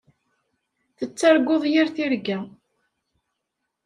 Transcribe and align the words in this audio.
Tettarguḍ 0.97 1.63
yir 1.73 1.87
tirga. 1.95 2.39